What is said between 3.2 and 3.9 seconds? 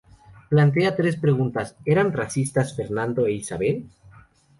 e Isabel?